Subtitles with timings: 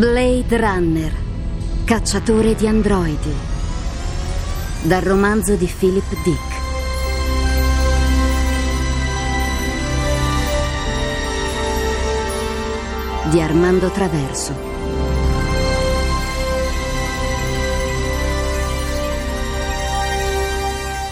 [0.00, 1.12] Blade Runner,
[1.84, 3.34] cacciatore di androidi.
[4.80, 6.58] Dal romanzo di Philip Dick.
[13.28, 14.54] Di Armando Traverso.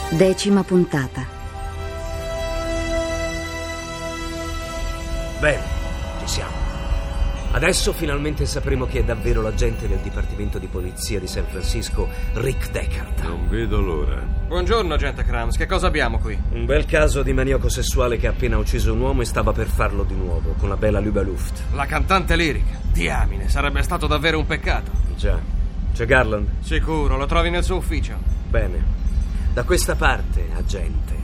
[0.09, 1.27] Decima puntata.
[5.41, 5.63] Bene,
[6.21, 6.58] ci siamo.
[7.59, 12.71] Adesso finalmente sapremo chi è davvero l'agente del Dipartimento di Polizia di San Francisco, Rick
[12.71, 13.19] Deckard.
[13.25, 14.15] Non vedo l'ora.
[14.47, 15.57] Buongiorno, agente Krams.
[15.57, 16.41] Che cosa abbiamo qui?
[16.53, 19.67] Un bel caso di maniaco sessuale che ha appena ucciso un uomo e stava per
[19.67, 21.61] farlo di nuovo, con la bella Luba Luft.
[21.75, 22.79] La cantante lirica.
[22.93, 24.93] Diamine, sarebbe stato davvero un peccato.
[25.17, 25.37] Già.
[25.93, 26.47] C'è Garland?
[26.61, 28.15] Sicuro, lo trovi nel suo ufficio.
[28.49, 28.81] Bene.
[29.53, 31.17] Da questa parte, agente.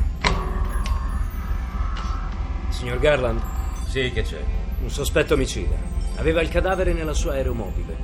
[2.71, 3.41] Signor Garland,
[3.87, 4.43] Sì, che c'è?
[4.83, 5.93] un sospetto omicida.
[6.17, 7.97] Aveva il cadavere nella sua aeromobile.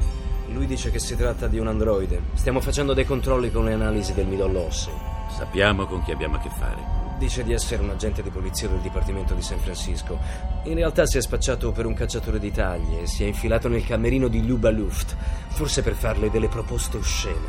[0.49, 2.21] Lui dice che si tratta di un androide.
[2.35, 4.93] Stiamo facendo dei controlli con le analisi del midollo osseo.
[5.37, 6.99] Sappiamo con chi abbiamo a che fare.
[7.19, 10.19] Dice di essere un agente di polizia del Dipartimento di San Francisco.
[10.65, 13.87] In realtà si è spacciato per un cacciatore di taglie e si è infilato nel
[13.87, 15.15] camerino di Luba Luft,
[15.51, 17.47] forse per farle delle proposte oscene.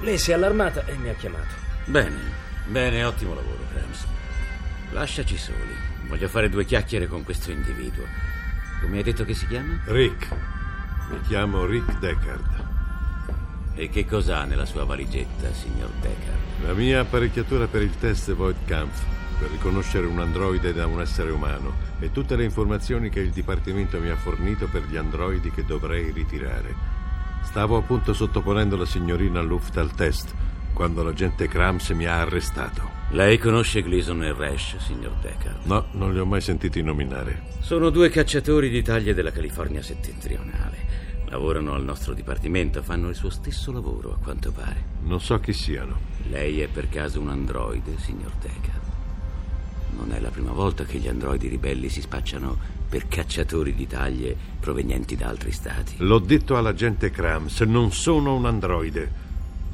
[0.00, 1.54] Lei si è allarmata e mi ha chiamato.
[1.86, 2.18] Bene,
[2.66, 4.06] bene, ottimo lavoro, Krams.
[4.90, 5.74] Lasciaci soli.
[6.08, 8.04] Voglio fare due chiacchiere con questo individuo.
[8.80, 9.80] Come hai detto che si chiama?
[9.86, 10.28] Rick.
[11.10, 12.64] Mi chiamo Rick Deckard.
[13.74, 16.64] E che cosa ha nella sua valigetta, signor Deckard?
[16.64, 19.02] La mia apparecchiatura per il test Void Kampf
[19.38, 24.00] per riconoscere un androide da un essere umano e tutte le informazioni che il Dipartimento
[24.00, 26.74] mi ha fornito per gli androidi che dovrei ritirare.
[27.42, 30.32] Stavo appunto sottoponendo la signorina Luft al test
[30.72, 33.03] quando l'agente Krams mi ha arrestato.
[33.14, 35.66] Lei conosce Gleason e Rash, signor Deckard?
[35.66, 37.42] No, non li ho mai sentiti nominare.
[37.60, 41.22] Sono due cacciatori di taglie della California settentrionale.
[41.26, 44.84] Lavorano al nostro dipartimento, fanno il suo stesso lavoro, a quanto pare.
[45.02, 45.96] Non so chi siano.
[46.28, 48.82] Lei è per caso un androide, signor Deckard?
[49.96, 52.58] Non è la prima volta che gli androidi ribelli si spacciano
[52.88, 55.94] per cacciatori di taglie provenienti da altri stati.
[55.98, 59.22] L'ho detto all'agente Krams, non sono un androide.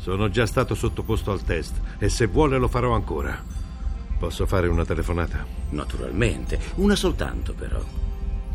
[0.00, 3.38] Sono già stato sottoposto al test e se vuole lo farò ancora.
[4.18, 5.44] Posso fare una telefonata?
[5.70, 7.82] Naturalmente, una soltanto però.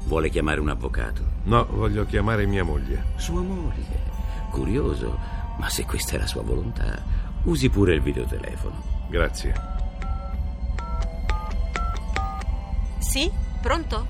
[0.05, 1.23] Vuole chiamare un avvocato?
[1.43, 3.13] No, voglio chiamare mia moglie.
[3.17, 4.13] Sua moglie.
[4.49, 5.19] Curioso,
[5.59, 7.03] ma se questa è la sua volontà,
[7.43, 8.81] usi pure il videotelefono.
[9.07, 9.53] Grazie.
[12.97, 13.31] Sì?
[13.61, 14.07] Pronto?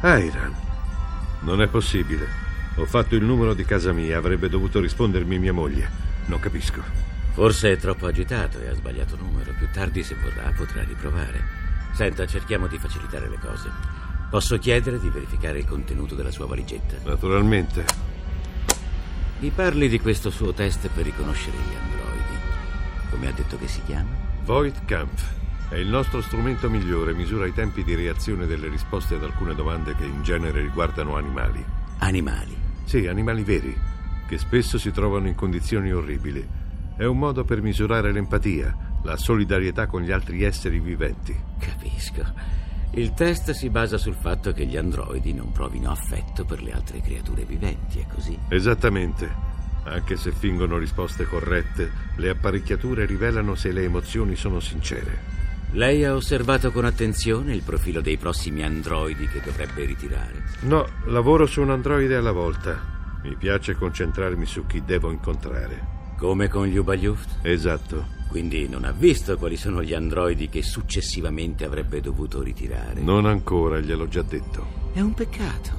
[0.00, 0.54] Airan,
[1.40, 2.47] non è possibile.
[2.78, 5.90] Ho fatto il numero di casa mia, avrebbe dovuto rispondermi mia moglie.
[6.26, 6.80] Non capisco.
[7.32, 9.52] Forse è troppo agitato e ha sbagliato numero.
[9.58, 11.42] Più tardi, se vorrà, potrà riprovare.
[11.92, 13.68] Senta, cerchiamo di facilitare le cose.
[14.30, 16.96] Posso chiedere di verificare il contenuto della sua valigetta?
[17.04, 17.84] Naturalmente.
[19.40, 22.36] Mi parli di questo suo test per riconoscere gli androidi.
[23.10, 24.10] Come ha detto che si chiama?
[24.44, 25.24] Void Kampf
[25.68, 29.96] è il nostro strumento migliore, misura i tempi di reazione delle risposte ad alcune domande
[29.96, 31.64] che in genere riguardano animali.
[31.98, 32.57] Animali.
[32.88, 33.76] Sì, animali veri,
[34.26, 36.42] che spesso si trovano in condizioni orribili.
[36.96, 41.38] È un modo per misurare l'empatia, la solidarietà con gli altri esseri viventi.
[41.58, 42.24] Capisco.
[42.92, 47.02] Il test si basa sul fatto che gli androidi non provino affetto per le altre
[47.02, 48.38] creature viventi, è così?
[48.48, 49.30] Esattamente.
[49.84, 55.37] Anche se fingono risposte corrette, le apparecchiature rivelano se le emozioni sono sincere.
[55.72, 60.44] Lei ha osservato con attenzione il profilo dei prossimi androidi che dovrebbe ritirare?
[60.60, 63.20] No, lavoro su un androide alla volta.
[63.22, 65.96] Mi piace concentrarmi su chi devo incontrare.
[66.16, 67.40] Come con gli Ubagliuft?
[67.42, 68.16] Esatto.
[68.28, 73.00] Quindi non ha visto quali sono gli androidi che successivamente avrebbe dovuto ritirare?
[73.00, 74.90] Non ancora, gliel'ho già detto.
[74.92, 75.70] È un peccato,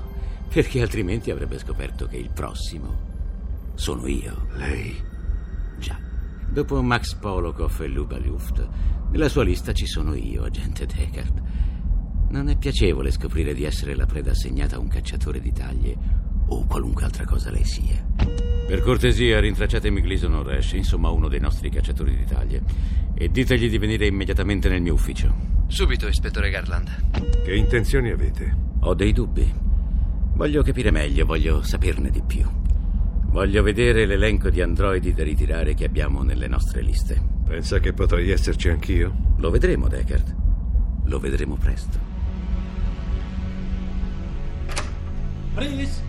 [0.50, 3.08] perché altrimenti avrebbe scoperto che il prossimo
[3.74, 4.48] sono io.
[4.56, 5.02] Lei?
[5.78, 6.09] Già.
[6.52, 8.68] Dopo Max Polokov e Luba Luft,
[9.12, 11.42] nella sua lista ci sono io, agente Deckard.
[12.32, 15.96] Non è piacevole scoprire di essere la preda assegnata a un cacciatore di taglie
[16.48, 18.04] o qualunque altra cosa lei sia.
[18.68, 22.64] Per cortesia, rintracciatemi Gleason o Rash, insomma uno dei nostri cacciatori di taglie,
[23.14, 25.34] e ditegli di venire immediatamente nel mio ufficio.
[25.68, 27.44] Subito, ispettore Garland.
[27.44, 28.58] Che intenzioni avete?
[28.82, 29.54] Ho dei dubbi.
[30.34, 32.59] Voglio capire meglio, voglio saperne di più.
[33.32, 37.22] Voglio vedere l'elenco di androidi da ritirare che abbiamo nelle nostre liste.
[37.48, 39.14] Pensa che potrei esserci anch'io?
[39.38, 40.36] Lo vedremo, Deckard.
[41.06, 41.98] Lo vedremo presto.
[45.54, 46.02] Pris?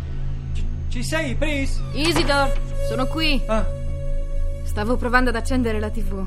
[0.52, 1.80] Ci, ci sei, Pris?
[1.92, 2.52] Isidor,
[2.88, 3.40] sono qui.
[3.46, 3.66] Ah,
[4.64, 6.24] Stavo provando ad accendere la TV.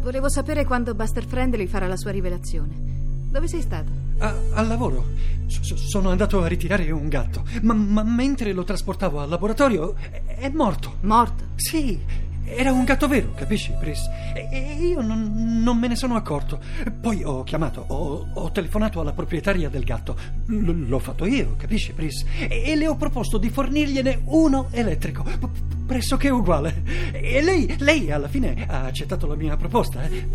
[0.00, 2.95] Volevo sapere quando Buster Friendly farà la sua rivelazione.
[3.36, 3.90] Dove sei stato?
[4.16, 5.08] A- al lavoro.
[5.46, 10.36] S- sono andato a ritirare un gatto, ma, ma mentre lo trasportavo al laboratorio è,
[10.36, 10.96] è morto.
[11.02, 11.44] Morto?
[11.56, 12.00] Sì,
[12.46, 14.08] era un gatto vero, capisci, Pris?
[14.34, 16.58] E, io non, non, me ne sono accorto.
[16.98, 20.16] Poi ho chiamato, ho, ho telefonato alla proprietaria del gatto.
[20.46, 22.24] L- l'ho fatto io, capisci, Pris?
[22.38, 25.48] E, e, le ho proposto di fornirgliene uno elettrico, p-
[25.84, 26.82] pressoché uguale.
[27.12, 30.02] E lei, lei alla fine ha accettato la mia proposta.
[30.08, 30.26] Eh?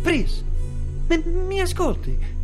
[0.00, 0.44] Pris,
[1.08, 2.34] mi, mi ascolti?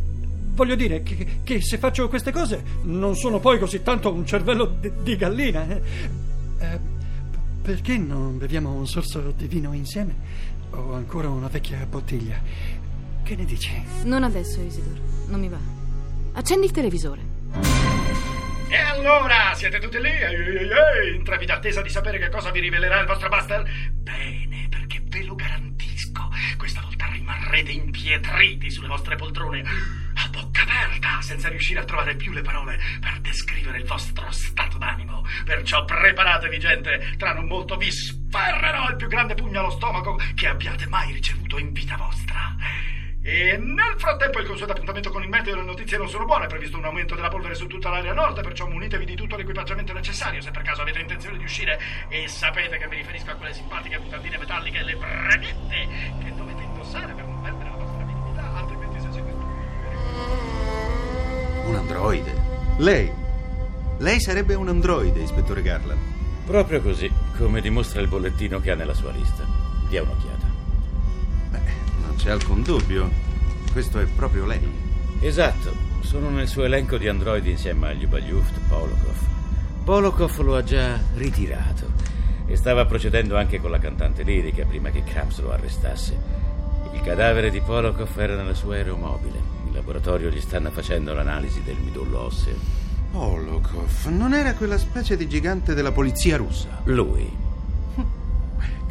[0.53, 4.77] Voglio dire che, che, se faccio queste cose non sono poi così tanto un cervello
[4.79, 5.67] di, di gallina.
[5.67, 5.81] Eh?
[6.59, 6.79] Eh,
[7.63, 10.13] perché non beviamo un sorso di vino insieme?
[10.69, 12.39] Ho ancora una vecchia bottiglia.
[13.23, 13.71] Che ne dici?
[14.03, 14.99] Non adesso, Isidor.
[15.27, 15.57] Non mi va.
[16.33, 17.21] Accendi il televisore.
[18.69, 20.09] E allora, siete tutti lì?
[20.09, 23.63] Ehi, ehi, ehi, in trepida attesa di sapere che cosa vi rivelerà il vostro Buster?
[23.91, 26.29] Bene, perché ve lo garantisco.
[26.57, 29.63] Questa volta rimarrete impietriti sulle vostre poltrone
[30.33, 35.23] bocca aperta, senza riuscire a trovare più le parole per descrivere il vostro stato d'animo.
[35.45, 40.47] Perciò preparatevi, gente, tra non molto vi sferrerò il più grande pugno allo stomaco che
[40.47, 42.55] abbiate mai ricevuto in vita vostra.
[43.25, 46.47] E nel frattempo il consueto appuntamento con il meteo le notizie non sono buone, è
[46.49, 50.41] previsto un aumento della polvere su tutta l'area nord, perciò munitevi di tutto l'equipaggiamento necessario
[50.41, 53.97] se per caso avete intenzione di uscire e sapete che mi riferisco a quelle simpatiche
[53.97, 55.87] mutandine metalliche e le breghette
[56.21, 57.72] che dovete indossare per non perdere
[61.65, 62.33] Un androide?
[62.77, 63.11] Lei?
[63.97, 65.99] Lei sarebbe un androide, ispettore Garland.
[66.45, 69.45] Proprio così, come dimostra il bollettino che ha nella sua lista.
[69.87, 70.45] Dia un'occhiata.
[71.49, 71.71] Beh,
[72.05, 73.09] non c'è alcun dubbio.
[73.71, 74.69] Questo è proprio lei.
[75.19, 79.15] Esatto, sono nel suo elenco di androidi insieme a Lyubalyuft, Polokov.
[79.83, 81.91] Polokov lo ha già ritirato
[82.45, 86.17] e stava procedendo anche con la cantante lirica prima che Krabs lo arrestasse.
[86.93, 89.39] Il cadavere di Polokov era nella sua aeromobile.
[89.65, 92.55] In laboratorio gli stanno facendo l'analisi del midollo osseo.
[93.11, 96.81] Polokov non era quella specie di gigante della polizia russa?
[96.85, 97.31] Lui.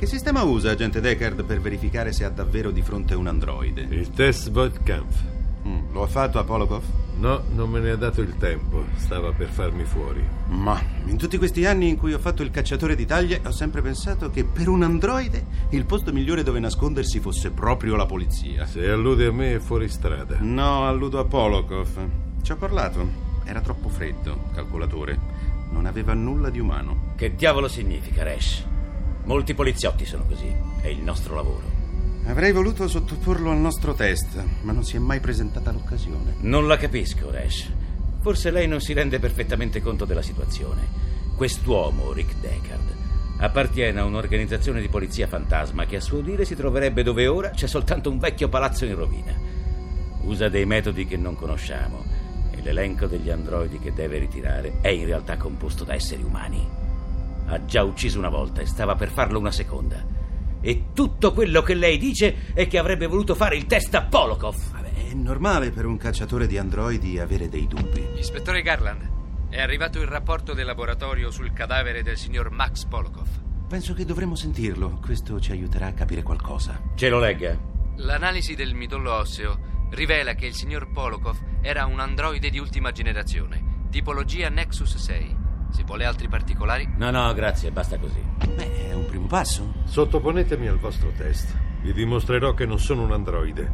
[0.03, 3.87] Che sistema usa agente Deckard per verificare se ha davvero di fronte un androide?
[3.89, 5.32] Il test Voigtkampf.
[5.67, 6.83] Mm, lo ha fatto a Polokov?
[7.19, 8.85] No, non me ne ha dato il tempo.
[8.97, 10.25] Stava per farmi fuori.
[10.49, 13.81] Ma in tutti questi anni in cui ho fatto il cacciatore di taglie ho sempre
[13.81, 18.67] pensato che per un androide il posto migliore dove nascondersi fosse proprio la polizia.
[18.67, 20.39] Se allude a me è fuori strada.
[20.41, 22.09] No, alludo a Polokov.
[22.43, 23.31] Ci ho parlato.
[23.45, 25.19] Era troppo freddo, calcolatore.
[25.71, 27.13] Non aveva nulla di umano.
[27.17, 28.67] Che diavolo significa, Resh?
[29.25, 30.53] Molti poliziotti sono così.
[30.81, 31.82] È il nostro lavoro.
[32.27, 36.37] Avrei voluto sottoporlo al nostro test, ma non si è mai presentata l'occasione.
[36.41, 37.71] Non la capisco, Resh.
[38.21, 40.87] Forse lei non si rende perfettamente conto della situazione.
[41.35, 42.95] Quest'uomo, Rick Deckard,
[43.39, 47.67] appartiene a un'organizzazione di polizia fantasma che a suo dire si troverebbe dove ora c'è
[47.67, 49.35] soltanto un vecchio palazzo in rovina.
[50.23, 52.05] Usa dei metodi che non conosciamo
[52.53, 56.65] e l'elenco degli androidi che deve ritirare è in realtà composto da esseri umani.
[57.47, 60.12] Ha già ucciso una volta e stava per farlo una seconda.
[60.63, 64.57] E tutto quello che lei dice è che avrebbe voluto fare il test a Polokov.
[64.71, 68.09] Vabbè, è normale per un cacciatore di androidi avere dei dubbi.
[68.17, 69.11] Ispettore Garland,
[69.51, 73.29] è arrivato il rapporto del laboratorio sul cadavere del signor Max Polokov.
[73.69, 74.99] Penso che dovremmo sentirlo.
[75.03, 76.81] Questo ci aiuterà a capire qualcosa.
[76.95, 77.59] Ce lo legga.
[77.97, 79.59] L'analisi del midollo osseo
[79.91, 85.37] rivela che il signor Polokov era un androide di ultima generazione, tipologia Nexus 6.
[85.71, 86.89] Se vuole altri particolari?
[86.97, 88.23] No, no, grazie, basta così.
[88.55, 88.72] Beh,
[89.23, 89.73] un primo passo.
[89.85, 91.55] Sottoponetemi al vostro test.
[91.83, 93.71] Vi dimostrerò che non sono un androide.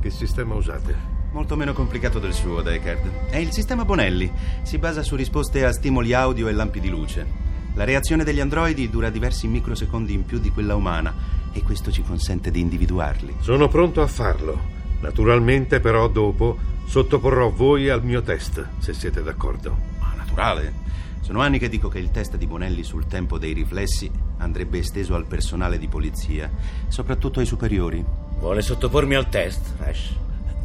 [0.00, 1.12] Che sistema usate?
[1.32, 3.28] Molto meno complicato del suo, Deckard.
[3.30, 4.30] È il sistema Bonelli.
[4.62, 7.42] Si basa su risposte a stimoli audio e lampi di luce.
[7.74, 11.12] La reazione degli androidi dura diversi microsecondi in più di quella umana
[11.52, 13.36] e questo ci consente di individuarli.
[13.40, 14.72] Sono pronto a farlo.
[15.00, 19.76] Naturalmente, però, dopo sottoporrò voi al mio test, se siete d'accordo.
[19.98, 20.82] Ma naturale.
[21.20, 25.14] Sono anni che dico che il test di Bonelli sul tempo dei riflessi andrebbe esteso
[25.14, 26.50] al personale di polizia,
[26.88, 28.04] soprattutto ai superiori.
[28.38, 30.12] Vuole sottopormi al test, Rash?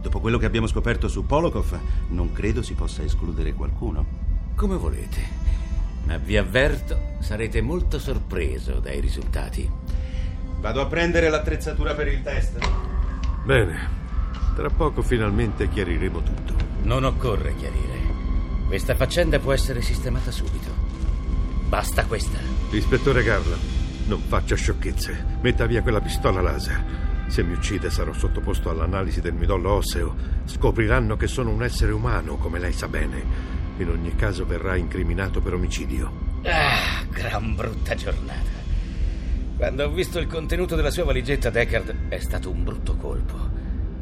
[0.01, 1.77] Dopo quello che abbiamo scoperto su Polokov,
[2.09, 4.05] non credo si possa escludere qualcuno.
[4.55, 5.47] Come volete.
[6.05, 9.69] Ma vi avverto, sarete molto sorpreso dai risultati.
[10.59, 12.57] Vado a prendere l'attrezzatura per il test.
[13.45, 13.97] Bene.
[14.55, 16.53] Tra poco finalmente chiariremo tutto.
[16.83, 17.99] Non occorre chiarire.
[18.67, 20.69] Questa faccenda può essere sistemata subito.
[21.67, 22.58] Basta questa.
[22.77, 23.61] Ispettore Garland,
[24.05, 25.25] non faccia sciocchezze.
[25.41, 26.83] Metta via quella pistola laser.
[27.27, 30.15] Se mi uccide sarò sottoposto all'analisi del midollo osseo.
[30.45, 33.23] Scopriranno che sono un essere umano, come lei sa bene.
[33.77, 36.11] In ogni caso verrà incriminato per omicidio.
[36.43, 38.57] Ah, gran brutta giornata.
[39.57, 43.49] Quando ho visto il contenuto della sua valigetta, Deckard, è stato un brutto colpo.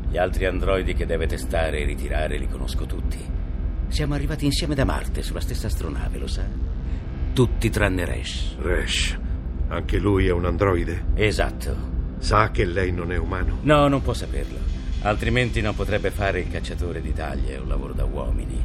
[0.09, 3.17] Gli altri androidi che deve testare e ritirare li conosco tutti.
[3.87, 6.76] Siamo arrivati insieme da Marte sulla stessa astronave, lo sa?
[7.37, 8.55] Tutti tranne Resh.
[8.57, 9.15] Resh,
[9.67, 11.05] anche lui è un androide?
[11.13, 11.75] Esatto.
[12.17, 13.59] Sa che lei non è umano?
[13.61, 14.57] No, non può saperlo.
[15.03, 18.59] Altrimenti non potrebbe fare il cacciatore di taglie, un lavoro da uomini.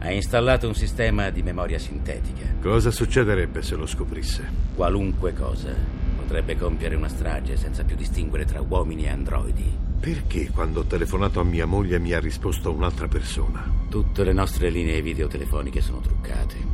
[0.00, 2.46] Ha installato un sistema di memoria sintetica.
[2.60, 4.42] Cosa succederebbe se lo scoprisse?
[4.74, 5.72] Qualunque cosa.
[6.16, 9.72] Potrebbe compiere una strage senza più distinguere tra uomini e androidi.
[10.00, 13.70] Perché quando ho telefonato a mia moglie mi ha risposto un'altra persona?
[13.88, 16.69] Tutte le nostre linee videotelefoniche sono truccate.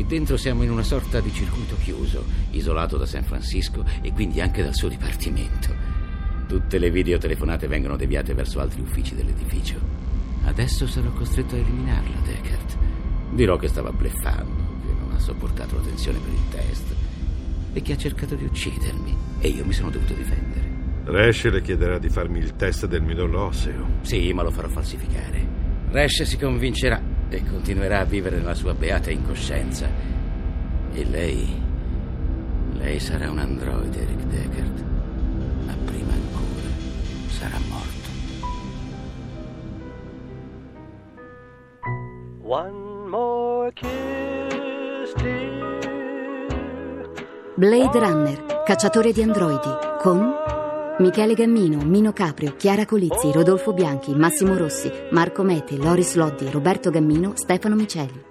[0.00, 4.40] Qui dentro siamo in una sorta di circuito chiuso, isolato da San Francisco e quindi
[4.40, 5.74] anche dal suo dipartimento.
[6.48, 9.78] Tutte le videotelefonate vengono deviate verso altri uffici dell'edificio.
[10.44, 12.78] Adesso sarò costretto a eliminarla, Deckard.
[13.32, 16.94] Dirò che stava bleffando, che non ha sopportato la tensione per il test
[17.74, 20.66] e che ha cercato di uccidermi e io mi sono dovuto difendere.
[21.04, 23.98] Resh le chiederà di farmi il test del midollo osseo.
[24.00, 25.46] Sì, ma lo farò falsificare.
[25.90, 29.88] Resh si convincerà e continuerà a vivere nella sua beata incoscienza.
[30.92, 31.62] E lei.
[32.72, 34.84] Lei sarà un androide, Rick Deckard.
[35.64, 36.68] Ma prima ancora
[37.28, 38.08] sarà morto.
[42.42, 45.78] One more kiss, dear.
[47.54, 49.68] Blade Runner, cacciatore di androidi,
[50.00, 50.32] con
[51.00, 56.90] Michele Gammino, Mino Caprio, Chiara Colizzi, Rodolfo Bianchi, Massimo Rossi, Marco Mete, Loris Loddi, Roberto
[56.90, 58.22] Gammino, Stefano Miceli.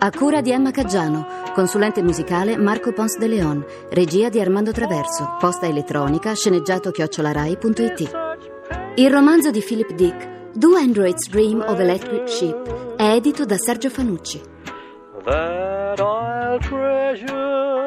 [0.00, 5.36] A cura di Emma Caggiano, consulente musicale Marco Pons de Leon, regia di Armando Traverso,
[5.38, 8.10] posta elettronica sceneggiato chiocciolarai.it.
[8.96, 13.90] Il romanzo di Philip Dick, Do Androids Dream of Electric Sheep, è edito da Sergio
[13.90, 14.40] Fanucci.
[15.22, 17.81] That I'll treasure